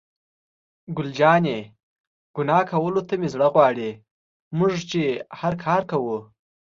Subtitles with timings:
[0.95, 1.59] ګل جانې:
[2.35, 3.91] ګناه کولو ته مې زړه غواړي،
[4.57, 5.01] موږ چې
[5.39, 6.17] هر کار کوو.